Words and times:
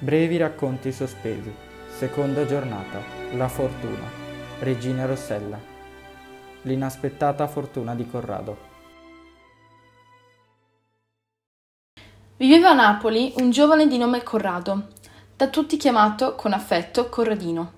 Brevi 0.00 0.36
racconti 0.36 0.92
sospesi. 0.92 1.52
Seconda 1.88 2.46
giornata. 2.46 3.00
La 3.32 3.48
fortuna. 3.48 4.08
Regina 4.60 5.06
Rossella. 5.06 5.58
L'inaspettata 6.62 7.48
fortuna 7.48 7.96
di 7.96 8.08
Corrado. 8.08 8.56
Viveva 12.36 12.70
a 12.70 12.74
Napoli 12.74 13.32
un 13.38 13.50
giovane 13.50 13.88
di 13.88 13.98
nome 13.98 14.22
Corrado, 14.22 14.86
da 15.36 15.48
tutti 15.48 15.76
chiamato 15.76 16.36
con 16.36 16.52
affetto 16.52 17.08
Corradino. 17.08 17.72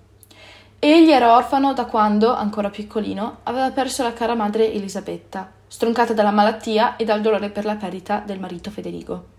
Egli 0.79 1.11
era 1.11 1.34
orfano 1.34 1.73
da 1.73 1.87
quando, 1.87 2.34
ancora 2.34 2.68
piccolino, 2.68 3.39
aveva 3.45 3.71
perso 3.71 4.02
la 4.02 4.12
cara 4.12 4.34
madre 4.34 4.71
Elisabetta, 4.71 5.50
stroncata 5.66 6.12
dalla 6.12 6.32
malattia 6.32 6.96
e 6.96 7.05
dal 7.07 7.23
dolore 7.23 7.48
per 7.48 7.64
la 7.64 7.77
perdita 7.77 8.18
del 8.18 8.39
marito 8.39 8.71
Federico. 8.71 9.39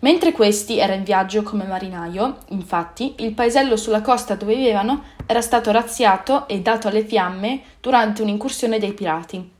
Mentre 0.00 0.32
questi 0.32 0.78
era 0.78 0.94
in 0.94 1.02
viaggio 1.02 1.42
come 1.42 1.64
marinaio, 1.64 2.38
infatti, 2.50 3.14
il 3.18 3.32
paesello 3.32 3.76
sulla 3.76 4.00
costa 4.00 4.36
dove 4.36 4.54
vivevano 4.54 5.02
era 5.26 5.40
stato 5.40 5.72
razziato 5.72 6.46
e 6.46 6.60
dato 6.60 6.86
alle 6.86 7.04
fiamme 7.04 7.62
durante 7.80 8.22
un'incursione 8.22 8.78
dei 8.78 8.92
pirati. 8.92 9.56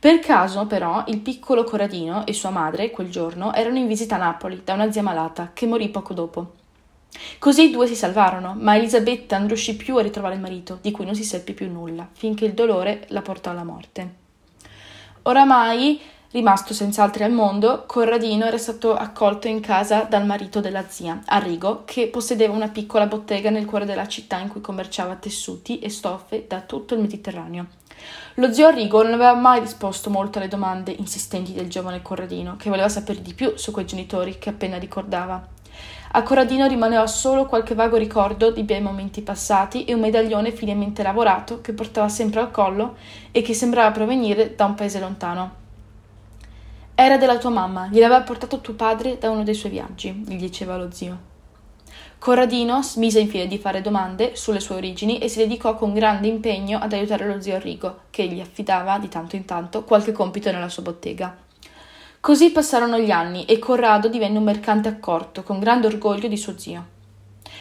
Per 0.00 0.18
caso, 0.18 0.66
però, 0.66 1.04
il 1.06 1.20
piccolo 1.20 1.62
Corradino 1.62 2.26
e 2.26 2.32
sua 2.32 2.50
madre, 2.50 2.90
quel 2.90 3.10
giorno, 3.10 3.52
erano 3.52 3.78
in 3.78 3.86
visita 3.86 4.16
a 4.16 4.18
Napoli 4.18 4.62
da 4.64 4.74
una 4.74 4.90
zia 4.90 5.02
malata, 5.02 5.50
che 5.54 5.66
morì 5.66 5.88
poco 5.88 6.14
dopo. 6.14 6.54
Così 7.38 7.68
i 7.68 7.70
due 7.70 7.86
si 7.86 7.94
salvarono, 7.94 8.56
ma 8.58 8.76
Elisabetta 8.76 9.38
non 9.38 9.48
riuscì 9.48 9.76
più 9.76 9.96
a 9.96 10.02
ritrovare 10.02 10.34
il 10.34 10.40
marito, 10.40 10.78
di 10.80 10.90
cui 10.90 11.04
non 11.04 11.14
si 11.14 11.22
seppe 11.22 11.52
più 11.52 11.70
nulla, 11.70 12.08
finché 12.10 12.44
il 12.44 12.54
dolore 12.54 13.04
la 13.08 13.22
portò 13.22 13.50
alla 13.50 13.64
morte. 13.64 14.14
Oramai 15.22 16.00
Rimasto 16.32 16.74
senza 16.74 17.02
altri 17.02 17.24
al 17.24 17.32
mondo, 17.32 17.82
Corradino 17.86 18.44
era 18.44 18.56
stato 18.56 18.94
accolto 18.94 19.48
in 19.48 19.58
casa 19.58 20.02
dal 20.02 20.24
marito 20.24 20.60
della 20.60 20.86
zia, 20.86 21.20
Arrigo, 21.24 21.82
che 21.84 22.06
possedeva 22.06 22.54
una 22.54 22.68
piccola 22.68 23.06
bottega 23.06 23.50
nel 23.50 23.64
cuore 23.64 23.84
della 23.84 24.06
città 24.06 24.38
in 24.38 24.46
cui 24.46 24.60
commerciava 24.60 25.16
tessuti 25.16 25.80
e 25.80 25.90
stoffe 25.90 26.44
da 26.46 26.60
tutto 26.60 26.94
il 26.94 27.00
Mediterraneo. 27.00 27.66
Lo 28.34 28.52
zio 28.52 28.68
Arrigo 28.68 29.02
non 29.02 29.14
aveva 29.14 29.34
mai 29.34 29.58
risposto 29.58 30.08
molto 30.08 30.38
alle 30.38 30.46
domande 30.46 30.92
insistenti 30.92 31.52
del 31.52 31.68
giovane 31.68 32.00
Corradino, 32.00 32.54
che 32.56 32.70
voleva 32.70 32.88
sapere 32.88 33.22
di 33.22 33.34
più 33.34 33.54
su 33.56 33.72
quei 33.72 33.84
genitori 33.84 34.38
che 34.38 34.50
appena 34.50 34.78
ricordava. 34.78 35.44
A 36.12 36.22
Corradino 36.22 36.68
rimaneva 36.68 37.08
solo 37.08 37.46
qualche 37.46 37.74
vago 37.74 37.96
ricordo 37.96 38.52
di 38.52 38.62
bei 38.62 38.80
momenti 38.80 39.22
passati 39.22 39.84
e 39.84 39.94
un 39.94 40.00
medaglione 40.00 40.52
finemente 40.52 41.02
lavorato 41.02 41.60
che 41.60 41.72
portava 41.72 42.08
sempre 42.08 42.38
al 42.38 42.52
collo 42.52 42.94
e 43.32 43.42
che 43.42 43.52
sembrava 43.52 43.90
provenire 43.90 44.54
da 44.54 44.66
un 44.66 44.76
paese 44.76 45.00
lontano. 45.00 45.59
Era 47.02 47.16
della 47.16 47.38
tua 47.38 47.48
mamma, 47.48 47.88
gliel'aveva 47.90 48.20
portato 48.20 48.60
tuo 48.60 48.74
padre 48.74 49.16
da 49.16 49.30
uno 49.30 49.42
dei 49.42 49.54
suoi 49.54 49.72
viaggi, 49.72 50.12
gli 50.12 50.36
diceva 50.36 50.76
lo 50.76 50.90
zio. 50.92 51.18
Corradino 52.18 52.82
smise 52.82 53.20
infine 53.20 53.46
di 53.46 53.56
fare 53.56 53.80
domande 53.80 54.36
sulle 54.36 54.60
sue 54.60 54.74
origini 54.74 55.16
e 55.16 55.28
si 55.28 55.38
dedicò 55.38 55.76
con 55.76 55.94
grande 55.94 56.28
impegno 56.28 56.78
ad 56.78 56.92
aiutare 56.92 57.26
lo 57.26 57.40
zio 57.40 57.54
Enrico, 57.54 58.00
che 58.10 58.26
gli 58.26 58.38
affidava 58.38 58.98
di 58.98 59.08
tanto 59.08 59.34
in 59.34 59.46
tanto 59.46 59.82
qualche 59.84 60.12
compito 60.12 60.52
nella 60.52 60.68
sua 60.68 60.82
bottega. 60.82 61.34
Così 62.20 62.50
passarono 62.50 62.98
gli 62.98 63.10
anni 63.10 63.46
e 63.46 63.58
Corrado 63.58 64.08
divenne 64.08 64.36
un 64.36 64.44
mercante 64.44 64.90
accorto, 64.90 65.42
con 65.42 65.58
grande 65.58 65.86
orgoglio 65.86 66.28
di 66.28 66.36
suo 66.36 66.58
zio. 66.58 66.86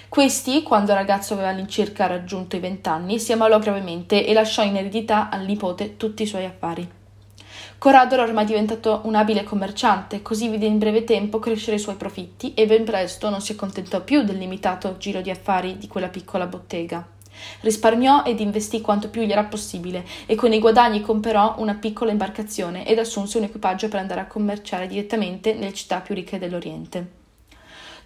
Questi, 0.09 0.63
quando 0.63 0.91
il 0.91 0.97
ragazzo 0.97 1.33
aveva 1.33 1.47
all'incirca 1.47 2.07
raggiunto 2.07 2.57
i 2.57 2.59
vent'anni, 2.59 3.17
si 3.19 3.31
ammalò 3.31 3.57
gravemente 3.57 4.25
e 4.25 4.33
lasciò 4.33 4.63
in 4.63 4.75
eredità 4.75 5.29
al 5.29 5.45
nipote 5.45 5.95
tutti 5.95 6.23
i 6.23 6.27
suoi 6.27 6.43
affari. 6.43 6.97
Corrado 7.79 8.15
era 8.15 8.23
ormai 8.23 8.43
diventato 8.43 9.03
un 9.05 9.15
abile 9.15 9.45
commerciante, 9.45 10.21
così 10.21 10.49
vide 10.49 10.65
in 10.65 10.79
breve 10.79 11.05
tempo 11.05 11.39
crescere 11.39 11.77
i 11.77 11.79
suoi 11.79 11.95
profitti 11.95 12.53
e 12.53 12.65
ben 12.65 12.83
presto 12.83 13.29
non 13.29 13.39
si 13.39 13.53
accontentò 13.53 14.01
più 14.03 14.23
del 14.23 14.37
limitato 14.37 14.97
giro 14.97 15.21
di 15.21 15.29
affari 15.29 15.77
di 15.77 15.87
quella 15.87 16.09
piccola 16.09 16.45
bottega. 16.45 17.07
Risparmiò 17.61 18.23
ed 18.25 18.41
investì 18.41 18.81
quanto 18.81 19.07
più 19.07 19.21
gli 19.21 19.31
era 19.31 19.45
possibile 19.45 20.05
e 20.25 20.35
con 20.35 20.51
i 20.51 20.59
guadagni 20.59 20.99
comperò 20.99 21.55
una 21.59 21.75
piccola 21.75 22.11
imbarcazione 22.11 22.85
ed 22.85 22.99
assunse 22.99 23.37
un 23.37 23.45
equipaggio 23.45 23.87
per 23.87 24.01
andare 24.01 24.19
a 24.19 24.27
commerciare 24.27 24.85
direttamente 24.85 25.53
nelle 25.53 25.73
città 25.73 26.01
più 26.01 26.13
ricche 26.13 26.37
dell'Oriente. 26.37 27.18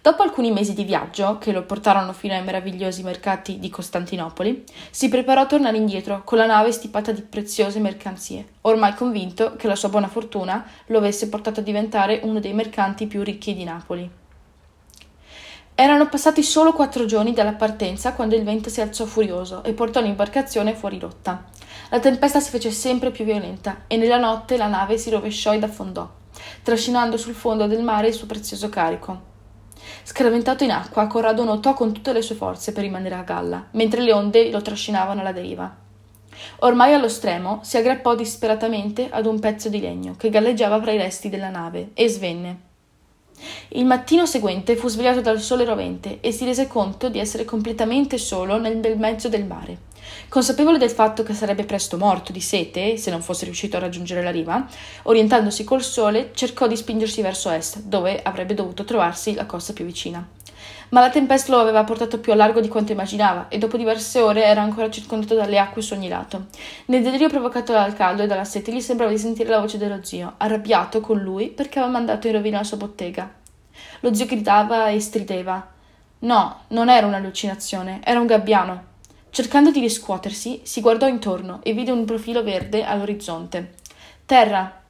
Dopo 0.04 0.22
alcuni 0.22 0.52
mesi 0.52 0.74
di 0.74 0.84
viaggio, 0.84 1.38
che 1.38 1.50
lo 1.50 1.62
portarono 1.62 2.12
fino 2.12 2.34
ai 2.34 2.42
meravigliosi 2.42 3.02
mercati 3.02 3.58
di 3.58 3.70
Costantinopoli, 3.70 4.62
si 4.90 5.08
preparò 5.08 5.40
a 5.40 5.46
tornare 5.46 5.78
indietro 5.78 6.20
con 6.24 6.36
la 6.36 6.44
nave 6.44 6.72
stipata 6.72 7.10
di 7.10 7.22
preziose 7.22 7.80
mercanzie, 7.80 8.48
ormai 8.60 8.92
convinto 8.92 9.56
che 9.56 9.66
la 9.66 9.74
sua 9.74 9.88
buona 9.88 10.08
fortuna 10.08 10.62
lo 10.88 10.98
avesse 10.98 11.30
portato 11.30 11.60
a 11.60 11.62
diventare 11.62 12.20
uno 12.22 12.38
dei 12.38 12.52
mercanti 12.52 13.06
più 13.06 13.22
ricchi 13.22 13.54
di 13.54 13.64
Napoli. 13.64 14.10
Erano 15.74 16.06
passati 16.10 16.42
solo 16.42 16.74
quattro 16.74 17.06
giorni 17.06 17.32
dalla 17.32 17.54
partenza 17.54 18.12
quando 18.12 18.34
il 18.36 18.44
vento 18.44 18.68
si 18.68 18.82
alzò 18.82 19.06
furioso 19.06 19.64
e 19.64 19.72
portò 19.72 20.02
l'imbarcazione 20.02 20.74
fuori 20.74 20.98
rotta. 20.98 21.46
La 21.88 21.98
tempesta 21.98 22.40
si 22.40 22.50
fece 22.50 22.70
sempre 22.72 23.10
più 23.10 23.24
violenta 23.24 23.84
e 23.86 23.96
nella 23.96 24.18
notte 24.18 24.58
la 24.58 24.66
nave 24.66 24.98
si 24.98 25.08
rovesciò 25.08 25.54
ed 25.54 25.62
affondò, 25.62 26.06
trascinando 26.62 27.16
sul 27.16 27.32
fondo 27.32 27.66
del 27.66 27.82
mare 27.82 28.08
il 28.08 28.12
suo 28.12 28.26
prezioso 28.26 28.68
carico. 28.68 29.32
Scraventato 30.02 30.64
in 30.64 30.70
acqua, 30.70 31.06
Corrado 31.06 31.44
nuotò 31.44 31.74
con 31.74 31.92
tutte 31.92 32.12
le 32.12 32.22
sue 32.22 32.34
forze 32.34 32.72
per 32.72 32.82
rimanere 32.82 33.14
a 33.14 33.22
galla, 33.22 33.66
mentre 33.72 34.00
le 34.00 34.12
onde 34.12 34.50
lo 34.50 34.62
trascinavano 34.62 35.20
alla 35.20 35.32
deriva. 35.32 35.82
Ormai 36.60 36.92
allo 36.92 37.08
stremo, 37.08 37.60
si 37.62 37.76
aggrappò 37.76 38.14
disperatamente 38.14 39.08
ad 39.10 39.26
un 39.26 39.38
pezzo 39.38 39.68
di 39.68 39.80
legno 39.80 40.14
che 40.16 40.30
galleggiava 40.30 40.80
fra 40.80 40.92
i 40.92 40.98
resti 40.98 41.28
della 41.28 41.50
nave 41.50 41.90
e 41.94 42.08
svenne. 42.08 42.63
Il 43.68 43.84
mattino 43.84 44.26
seguente 44.26 44.76
fu 44.76 44.88
svegliato 44.88 45.20
dal 45.20 45.40
sole 45.40 45.64
rovente 45.64 46.18
e 46.20 46.32
si 46.32 46.44
rese 46.44 46.66
conto 46.66 47.08
di 47.08 47.18
essere 47.18 47.44
completamente 47.44 48.18
solo 48.18 48.58
nel 48.58 48.76
bel 48.76 48.98
mezzo 48.98 49.28
del 49.28 49.44
mare. 49.44 49.78
Consapevole 50.28 50.78
del 50.78 50.90
fatto 50.90 51.22
che 51.22 51.34
sarebbe 51.34 51.64
presto 51.64 51.96
morto 51.96 52.32
di 52.32 52.40
sete 52.40 52.96
se 52.96 53.10
non 53.10 53.22
fosse 53.22 53.44
riuscito 53.44 53.76
a 53.76 53.80
raggiungere 53.80 54.22
la 54.22 54.30
riva, 54.30 54.66
orientandosi 55.02 55.64
col 55.64 55.82
sole, 55.82 56.30
cercò 56.34 56.66
di 56.66 56.76
spingersi 56.76 57.22
verso 57.22 57.50
est, 57.50 57.80
dove 57.82 58.20
avrebbe 58.22 58.54
dovuto 58.54 58.84
trovarsi 58.84 59.34
la 59.34 59.46
costa 59.46 59.72
più 59.72 59.84
vicina. 59.84 60.26
Ma 60.94 61.00
la 61.00 61.10
tempesta 61.10 61.50
lo 61.50 61.58
aveva 61.58 61.82
portato 61.82 62.20
più 62.20 62.30
a 62.30 62.36
largo 62.36 62.60
di 62.60 62.68
quanto 62.68 62.92
immaginava 62.92 63.48
e 63.48 63.58
dopo 63.58 63.76
diverse 63.76 64.20
ore 64.20 64.44
era 64.44 64.62
ancora 64.62 64.88
circondato 64.88 65.34
dalle 65.34 65.58
acque 65.58 65.82
su 65.82 65.92
ogni 65.92 66.06
lato. 66.06 66.46
Nel 66.84 67.02
delirio 67.02 67.28
provocato 67.28 67.72
dal 67.72 67.94
caldo 67.94 68.22
e 68.22 68.28
dalla 68.28 68.44
sete 68.44 68.72
gli 68.72 68.80
sembrava 68.80 69.10
di 69.10 69.18
sentire 69.18 69.48
la 69.48 69.58
voce 69.58 69.76
dello 69.76 70.04
zio, 70.04 70.34
arrabbiato 70.36 71.00
con 71.00 71.18
lui 71.18 71.48
perché 71.48 71.80
aveva 71.80 71.94
mandato 71.94 72.28
in 72.28 72.34
rovina 72.34 72.58
la 72.58 72.64
sua 72.64 72.76
bottega. 72.76 73.28
Lo 74.00 74.14
zio 74.14 74.26
gridava 74.26 74.86
e 74.86 75.00
strideva. 75.00 75.68
No, 76.20 76.60
non 76.68 76.88
era 76.88 77.08
un'allucinazione, 77.08 77.98
era 78.04 78.20
un 78.20 78.26
gabbiano. 78.26 78.84
Cercando 79.30 79.72
di 79.72 79.80
riscuotersi, 79.80 80.60
si 80.62 80.80
guardò 80.80 81.08
intorno 81.08 81.58
e 81.64 81.72
vide 81.72 81.90
un 81.90 82.04
profilo 82.04 82.44
verde 82.44 82.84
all'orizzonte. 82.84 83.74
Terra! 84.24 84.80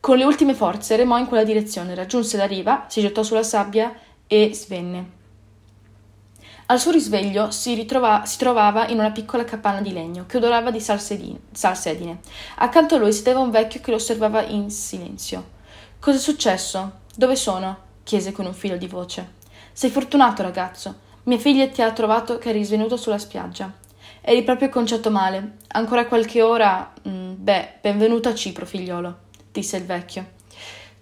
Con 0.00 0.18
le 0.18 0.24
ultime 0.24 0.52
forze 0.52 0.96
remò 0.96 1.16
in 1.16 1.24
quella 1.24 1.44
direzione, 1.44 1.94
raggiunse 1.94 2.36
la 2.36 2.44
riva, 2.44 2.84
si 2.88 3.00
gettò 3.00 3.22
sulla 3.22 3.42
sabbia 3.42 3.90
e 4.26 4.50
svenne. 4.52 5.18
Al 6.70 6.78
suo 6.78 6.92
risveglio 6.92 7.50
si, 7.50 7.74
ritrova, 7.74 8.24
si 8.26 8.38
trovava 8.38 8.86
in 8.86 9.00
una 9.00 9.10
piccola 9.10 9.42
capanna 9.42 9.80
di 9.80 9.92
legno 9.92 10.26
che 10.26 10.36
odorava 10.36 10.70
di 10.70 10.78
salsedine. 10.78 12.20
Accanto 12.58 12.94
a 12.94 12.98
lui 12.98 13.12
sedeva 13.12 13.40
un 13.40 13.50
vecchio 13.50 13.80
che 13.80 13.90
lo 13.90 13.96
osservava 13.96 14.42
in 14.42 14.70
silenzio. 14.70 15.58
Cos'è 15.98 16.18
successo? 16.18 17.00
Dove 17.16 17.34
sono? 17.34 17.88
chiese 18.04 18.30
con 18.30 18.46
un 18.46 18.54
filo 18.54 18.76
di 18.76 18.86
voce. 18.86 19.32
Sei 19.72 19.90
fortunato, 19.90 20.42
ragazzo. 20.42 20.94
Mia 21.24 21.38
figlia 21.38 21.66
ti 21.66 21.82
ha 21.82 21.90
trovato 21.90 22.38
che 22.38 22.50
eri 22.50 22.62
svenuto 22.62 22.96
sulla 22.96 23.18
spiaggia. 23.18 23.72
Eri 24.20 24.44
proprio 24.44 24.68
conciato 24.68 25.10
male. 25.10 25.56
Ancora 25.72 26.06
qualche 26.06 26.40
ora. 26.40 26.92
Mm, 27.08 27.32
beh, 27.36 27.78
benvenuto 27.80 28.28
a 28.28 28.34
Cipro, 28.34 28.64
figliolo, 28.64 29.18
disse 29.50 29.76
il 29.76 29.86
vecchio. 29.86 30.38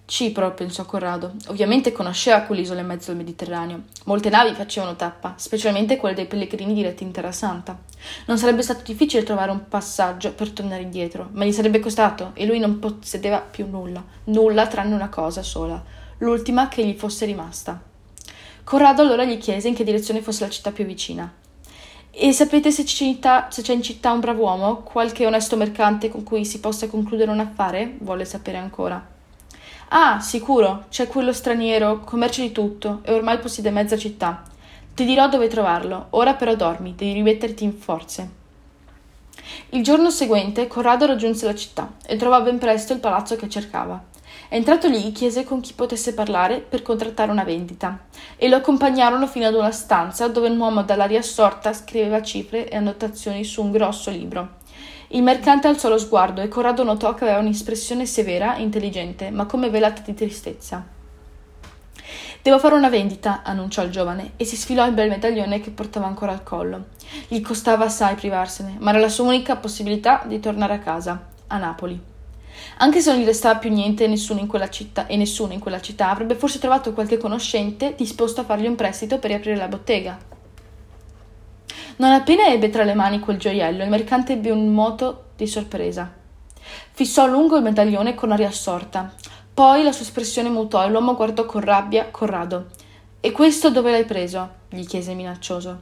Cipro, 0.09 0.55
pensò 0.55 0.87
Corrado. 0.87 1.35
Ovviamente 1.49 1.93
conosceva 1.93 2.41
quell'isola 2.41 2.81
in 2.81 2.87
mezzo 2.87 3.11
al 3.11 3.19
Mediterraneo. 3.19 3.83
Molte 4.07 4.31
navi 4.31 4.55
facevano 4.55 4.97
tappa, 4.97 5.35
specialmente 5.37 5.99
quelle 5.99 6.15
dei 6.15 6.25
pellegrini 6.25 6.73
diretti 6.73 7.03
in 7.03 7.11
Terra 7.13 7.31
Santa. 7.31 7.79
Non 8.25 8.39
sarebbe 8.39 8.63
stato 8.63 8.81
difficile 8.87 9.23
trovare 9.23 9.51
un 9.51 9.69
passaggio 9.69 10.33
per 10.33 10.49
tornare 10.53 10.81
indietro, 10.81 11.29
ma 11.33 11.45
gli 11.45 11.53
sarebbe 11.53 11.79
costato 11.79 12.31
e 12.33 12.47
lui 12.47 12.59
non 12.59 12.79
possedeva 12.79 13.41
più 13.41 13.67
nulla, 13.69 14.03
nulla 14.25 14.67
tranne 14.67 14.95
una 14.95 15.11
cosa 15.11 15.43
sola, 15.43 15.85
l'ultima 16.19 16.69
che 16.69 16.87
gli 16.87 16.95
fosse 16.95 17.27
rimasta. 17.27 17.79
Corrado 18.65 19.03
allora 19.03 19.27
gli 19.27 19.37
chiese 19.37 19.69
in 19.69 19.75
che 19.75 19.85
direzione 19.85 20.23
fosse 20.23 20.43
la 20.43 20.51
città 20.51 20.73
più 20.73 20.87
vicina. 20.87 21.31
E 22.11 22.33
sapete 22.33 22.71
se 22.71 22.87
città, 22.87 23.49
se 23.51 23.61
c'è 23.61 23.75
in 23.75 23.83
città 23.83 24.11
un 24.13 24.21
bravo 24.21 24.45
uomo, 24.45 24.77
qualche 24.77 25.27
onesto 25.27 25.59
mercante 25.59 26.09
con 26.09 26.23
cui 26.23 26.47
si 26.47 26.61
possa 26.61 26.89
concludere 26.89 27.31
un 27.31 27.41
affare? 27.41 27.99
Volle 27.99 28.25
sapere 28.25 28.57
ancora. 28.57 29.17
Ah, 29.91 30.21
sicuro, 30.21 30.85
c'è 30.91 31.07
quello 31.07 31.33
straniero, 31.33 32.01
commercia 32.01 32.43
di 32.43 32.53
tutto 32.53 33.01
e 33.05 33.13
ormai 33.15 33.39
possiede 33.39 33.71
mezza 33.71 33.97
città. 33.97 34.43
Ti 34.95 35.05
dirò 35.07 35.31
dove 35.31 35.49
trovarlo, 35.49 36.09
ora 36.11 36.35
però 36.35 36.55
dormi, 36.55 36.95
devi 36.95 37.15
rimetterti 37.15 37.65
in 37.65 37.73
forze. 37.73 38.31
Il 39.71 39.83
giorno 39.83 40.11
seguente 40.11 40.67
Corrado 40.67 41.07
raggiunse 41.07 41.47
la 41.47 41.55
città 41.55 41.95
e 42.05 42.17
trovò 42.17 42.43
ben 42.43 42.59
presto 42.59 42.93
il 42.93 42.99
palazzo 42.99 43.37
che 43.37 43.49
cercava. 43.49 43.99
Entrato 44.51 44.89
lì 44.89 45.11
chiese 45.13 45.45
con 45.45 45.61
chi 45.61 45.73
potesse 45.73 46.13
parlare 46.13 46.61
per 46.61 46.83
contrattare 46.83 47.31
una 47.31 47.45
vendita 47.45 48.01
e 48.37 48.47
lo 48.49 48.57
accompagnarono 48.57 49.27
fino 49.27 49.47
ad 49.47 49.55
una 49.55 49.71
stanza 49.71 50.29
dove 50.29 50.51
un 50.51 50.59
uomo 50.59 50.83
dall'aria 50.83 51.21
assorta 51.21 51.73
scriveva 51.73 52.21
cifre 52.21 52.69
e 52.69 52.77
annotazioni 52.77 53.43
su 53.43 53.63
un 53.63 53.71
grosso 53.71 54.11
libro. 54.11 54.57
Il 55.11 55.23
mercante 55.23 55.69
alzò 55.69 55.89
lo 55.89 55.97
sguardo 55.97 56.43
e 56.43 56.49
Corrado 56.49 56.85
notò 56.85 57.15
che 57.15 57.25
aveva 57.25 57.39
un'espressione 57.39 58.05
severa 58.05 58.57
e 58.57 58.63
intelligente, 58.63 59.31
ma 59.31 59.47
come 59.47 59.71
velata 59.71 60.03
di 60.03 60.13
tristezza. 60.13 60.85
Devo 62.43 62.59
fare 62.59 62.75
una 62.75 62.91
vendita, 62.91 63.41
annunciò 63.43 63.83
il 63.83 63.91
giovane, 63.91 64.33
e 64.37 64.45
si 64.45 64.55
sfilò 64.55 64.87
il 64.87 64.93
bel 64.93 65.09
medaglione 65.09 65.61
che 65.61 65.71
portava 65.71 66.07
ancora 66.07 66.33
al 66.33 66.43
collo. 66.43 66.89
Gli 67.27 67.41
costava 67.41 67.87
assai 67.87 68.17
privarsene, 68.17 68.77
ma 68.81 68.91
era 68.91 68.99
la 68.99 69.09
sua 69.09 69.25
unica 69.25 69.57
possibilità 69.57 70.25
di 70.27 70.41
tornare 70.41 70.75
a 70.75 70.79
casa, 70.79 71.29
a 71.47 71.57
Napoli. 71.57 71.99
Anche 72.79 73.01
se 73.01 73.11
non 73.11 73.21
gli 73.21 73.25
restava 73.25 73.59
più 73.59 73.71
niente 73.71 74.07
nessuno 74.09 74.41
in 74.41 74.47
quella 74.47 74.69
città, 74.69 75.07
e 75.07 75.17
nessuno 75.17 75.55
in 75.55 75.61
quella 75.61 75.81
città, 75.81 76.11
avrebbe 76.11 76.35
forse 76.35 76.59
trovato 76.59 76.93
qualche 76.93 77.17
conoscente 77.17 77.95
disposto 77.97 78.43
a 78.43 78.45
fargli 78.45 78.67
un 78.67 78.75
prestito 78.75 79.19
per 79.19 79.31
riaprire 79.31 79.57
la 79.57 79.69
bottega. 79.69 80.37
Non 81.99 82.13
appena 82.13 82.47
ebbe 82.47 82.71
tra 82.71 82.85
le 82.85 82.95
mani 82.95 83.19
quel 83.19 83.39
gioiello, 83.39 83.83
il 83.83 83.91
mercante 83.91 84.35
ebbe 84.35 84.53
un 84.53 84.73
moto 84.73 85.31
di 85.35 85.49
sorpresa. 85.49 86.09
Fissò 86.93 87.25
a 87.25 87.27
lungo 87.27 87.57
il 87.57 87.65
medaglione 87.65 88.15
con 88.15 88.31
aria 88.31 88.47
assorta. 88.47 89.13
Poi 89.53 89.83
la 89.83 89.91
sua 89.91 90.05
espressione 90.05 90.49
mutò 90.49 90.85
e 90.85 90.91
l'uomo 90.91 91.17
guardò 91.17 91.45
con 91.45 91.61
rabbia 91.61 92.07
Corrado. 92.13 92.67
E 93.19 93.33
questo 93.33 93.71
dove 93.71 93.91
l'hai 93.91 94.05
preso? 94.05 94.49
gli 94.69 94.87
chiese 94.87 95.15
minaccioso. 95.15 95.79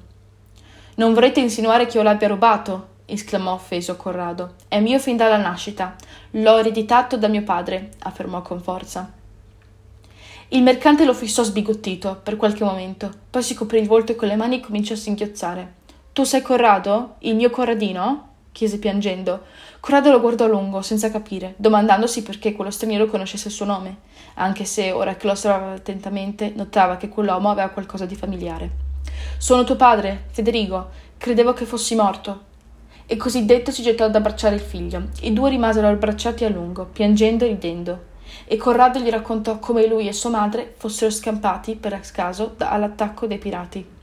Non 0.94 1.12
vorrete 1.12 1.40
insinuare 1.40 1.84
che 1.84 1.98
io 1.98 2.02
l'abbia 2.02 2.28
rubato? 2.28 2.94
esclamò 3.04 3.52
offeso 3.52 3.96
Corrado. 3.96 4.54
È 4.68 4.80
mio 4.80 4.98
fin 4.98 5.18
dalla 5.18 5.36
nascita. 5.36 5.96
L'ho 6.30 6.56
ereditato 6.56 7.18
da 7.18 7.28
mio 7.28 7.42
padre, 7.42 7.90
affermò 7.98 8.40
con 8.40 8.62
forza. 8.62 9.12
Il 10.48 10.62
mercante 10.62 11.04
lo 11.04 11.12
fissò 11.12 11.42
sbigottito 11.42 12.18
per 12.22 12.36
qualche 12.36 12.64
momento, 12.64 13.10
poi 13.28 13.42
si 13.42 13.54
coprì 13.54 13.80
il 13.80 13.86
volto 13.86 14.14
con 14.14 14.28
le 14.28 14.36
mani 14.36 14.56
e 14.56 14.60
cominciò 14.60 14.94
a 14.94 14.96
singhiozzare. 14.96 15.84
Tu 16.16 16.24
sei 16.24 16.40
Corrado? 16.40 17.16
Il 17.18 17.34
mio 17.34 17.50
Corradino? 17.50 18.28
chiese 18.50 18.78
piangendo. 18.78 19.42
Corrado 19.80 20.10
lo 20.10 20.18
guardò 20.18 20.46
a 20.46 20.48
lungo, 20.48 20.80
senza 20.80 21.10
capire, 21.10 21.52
domandandosi 21.58 22.22
perché 22.22 22.54
quello 22.54 22.70
straniero 22.70 23.04
conoscesse 23.04 23.48
il 23.48 23.52
suo 23.52 23.66
nome, 23.66 23.98
anche 24.36 24.64
se, 24.64 24.92
ora 24.92 25.16
che 25.16 25.26
lo 25.26 25.32
osservava 25.32 25.74
attentamente, 25.74 26.54
notava 26.56 26.96
che 26.96 27.10
quell'uomo 27.10 27.50
aveva 27.50 27.68
qualcosa 27.68 28.06
di 28.06 28.16
familiare. 28.16 28.70
Sono 29.36 29.64
tuo 29.64 29.76
padre, 29.76 30.24
Federico. 30.30 30.88
Credevo 31.18 31.52
che 31.52 31.66
fossi 31.66 31.94
morto. 31.94 32.44
E 33.04 33.16
così 33.16 33.44
detto 33.44 33.70
si 33.70 33.82
gettò 33.82 34.06
ad 34.06 34.16
abbracciare 34.16 34.54
il 34.54 34.62
figlio. 34.62 35.08
I 35.20 35.34
due 35.34 35.50
rimasero 35.50 35.86
abbracciati 35.86 36.46
a 36.46 36.48
lungo, 36.48 36.86
piangendo 36.86 37.44
e 37.44 37.48
ridendo. 37.48 38.04
E 38.46 38.56
Corrado 38.56 39.00
gli 39.00 39.10
raccontò 39.10 39.58
come 39.58 39.86
lui 39.86 40.08
e 40.08 40.14
sua 40.14 40.30
madre 40.30 40.72
fossero 40.78 41.10
scampati, 41.10 41.76
per 41.76 42.00
caso, 42.10 42.54
all'attacco 42.56 43.26
dei 43.26 43.36
pirati. 43.36 43.95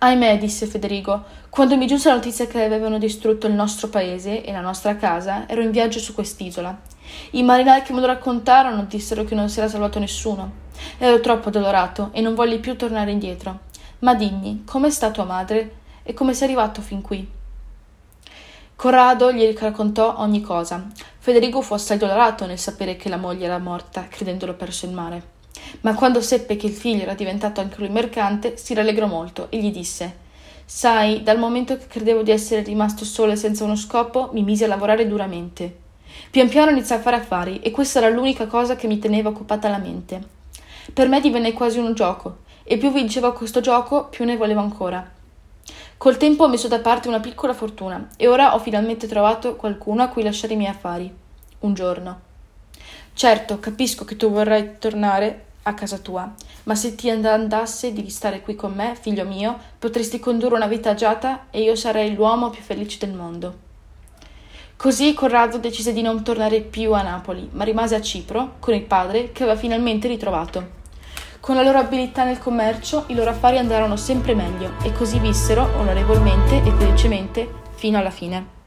Ahimè, 0.00 0.38
disse 0.38 0.66
Federico, 0.66 1.24
quando 1.50 1.76
mi 1.76 1.88
giunse 1.88 2.08
la 2.08 2.14
notizia 2.14 2.46
che 2.46 2.62
avevano 2.62 2.98
distrutto 2.98 3.48
il 3.48 3.52
nostro 3.52 3.88
paese 3.88 4.44
e 4.44 4.52
la 4.52 4.60
nostra 4.60 4.94
casa, 4.94 5.48
ero 5.48 5.60
in 5.60 5.72
viaggio 5.72 5.98
su 5.98 6.14
quest'isola. 6.14 6.78
I 7.32 7.42
marinai 7.42 7.82
che 7.82 7.92
me 7.92 7.98
lo 7.98 8.06
raccontarono 8.06 8.84
dissero 8.84 9.24
che 9.24 9.34
non 9.34 9.48
si 9.48 9.58
era 9.58 9.68
salvato 9.68 9.98
nessuno. 9.98 10.66
Ero 10.98 11.18
troppo 11.18 11.48
addolorato 11.48 12.10
e 12.12 12.20
non 12.20 12.36
volli 12.36 12.60
più 12.60 12.76
tornare 12.76 13.10
indietro. 13.10 13.66
Ma 14.00 14.14
dimmi, 14.14 14.62
com'è 14.64 14.88
sta 14.88 15.10
tua 15.10 15.24
madre 15.24 15.78
e 16.04 16.14
come 16.14 16.32
sei 16.32 16.46
arrivato 16.46 16.80
fin 16.80 17.02
qui? 17.02 17.28
Corrado 18.76 19.32
gli 19.32 19.52
raccontò 19.58 20.14
ogni 20.18 20.42
cosa. 20.42 20.86
Federico 21.18 21.60
fu 21.60 21.74
assai 21.74 21.98
dolorato 21.98 22.46
nel 22.46 22.60
sapere 22.60 22.94
che 22.94 23.08
la 23.08 23.16
moglie 23.16 23.46
era 23.46 23.58
morta, 23.58 24.06
credendolo 24.08 24.54
perso 24.54 24.86
in 24.86 24.94
mare. 24.94 25.36
Ma 25.80 25.94
quando 25.94 26.20
seppe 26.20 26.56
che 26.56 26.66
il 26.66 26.72
figlio 26.72 27.02
era 27.02 27.14
diventato 27.14 27.60
anche 27.60 27.78
lui 27.78 27.88
mercante, 27.88 28.56
si 28.56 28.74
rallegrò 28.74 29.06
molto 29.06 29.46
e 29.50 29.58
gli 29.58 29.70
disse 29.70 30.26
Sai, 30.64 31.22
dal 31.22 31.38
momento 31.38 31.78
che 31.78 31.86
credevo 31.86 32.22
di 32.22 32.30
essere 32.30 32.62
rimasto 32.62 33.04
solo 33.04 33.32
e 33.32 33.36
senza 33.36 33.64
uno 33.64 33.76
scopo, 33.76 34.30
mi 34.32 34.42
misi 34.42 34.64
a 34.64 34.68
lavorare 34.68 35.08
duramente. 35.08 35.86
Pian 36.30 36.48
piano 36.48 36.70
iniziai 36.70 36.98
a 36.98 37.02
fare 37.02 37.16
affari 37.16 37.60
e 37.60 37.70
questa 37.70 38.00
era 38.00 38.10
l'unica 38.10 38.46
cosa 38.46 38.76
che 38.76 38.86
mi 38.86 38.98
teneva 38.98 39.30
occupata 39.30 39.70
la 39.70 39.78
mente. 39.78 40.20
Per 40.92 41.08
me 41.08 41.20
divenne 41.20 41.54
quasi 41.54 41.78
un 41.78 41.94
gioco, 41.94 42.40
e 42.64 42.76
più 42.76 42.92
vincevo 42.92 43.32
questo 43.32 43.60
gioco, 43.60 44.08
più 44.08 44.26
ne 44.26 44.36
volevo 44.36 44.60
ancora. 44.60 45.10
Col 45.96 46.18
tempo 46.18 46.44
ho 46.44 46.48
messo 46.48 46.68
da 46.68 46.80
parte 46.80 47.08
una 47.08 47.18
piccola 47.18 47.54
fortuna 47.54 48.08
e 48.16 48.28
ora 48.28 48.54
ho 48.54 48.58
finalmente 48.58 49.06
trovato 49.06 49.56
qualcuno 49.56 50.02
a 50.02 50.08
cui 50.08 50.22
lasciare 50.22 50.52
i 50.52 50.56
miei 50.56 50.70
affari. 50.70 51.10
Un 51.60 51.72
giorno. 51.74 52.20
Certo, 53.14 53.58
capisco 53.58 54.04
che 54.04 54.16
tu 54.16 54.30
vorrai 54.30 54.78
tornare 54.78 55.46
a 55.68 55.74
casa 55.74 55.98
tua, 55.98 56.32
ma 56.64 56.74
se 56.74 56.94
ti 56.94 57.10
andasse 57.10 57.92
di 57.92 58.08
stare 58.10 58.40
qui 58.40 58.56
con 58.56 58.74
me, 58.74 58.96
figlio 59.00 59.24
mio, 59.24 59.58
potresti 59.78 60.18
condurre 60.18 60.56
una 60.56 60.66
vita 60.66 60.90
agiata 60.90 61.46
e 61.50 61.62
io 61.62 61.76
sarei 61.76 62.14
l'uomo 62.14 62.50
più 62.50 62.62
felice 62.62 62.98
del 62.98 63.14
mondo. 63.14 63.66
Così 64.76 65.12
Corrado 65.12 65.58
decise 65.58 65.92
di 65.92 66.02
non 66.02 66.22
tornare 66.22 66.60
più 66.60 66.92
a 66.92 67.02
Napoli, 67.02 67.48
ma 67.52 67.64
rimase 67.64 67.94
a 67.94 68.00
Cipro 68.00 68.54
con 68.60 68.74
il 68.74 68.82
padre 68.82 69.32
che 69.32 69.42
aveva 69.42 69.58
finalmente 69.58 70.08
ritrovato. 70.08 70.76
Con 71.40 71.56
la 71.56 71.62
loro 71.62 71.78
abilità 71.78 72.24
nel 72.24 72.38
commercio 72.38 73.04
i 73.08 73.14
loro 73.14 73.30
affari 73.30 73.58
andarono 73.58 73.96
sempre 73.96 74.34
meglio 74.34 74.74
e 74.82 74.92
così 74.92 75.18
vissero 75.18 75.68
onorevolmente 75.78 76.62
e 76.62 76.72
felicemente 76.72 77.48
fino 77.74 77.98
alla 77.98 78.10
fine. 78.10 78.57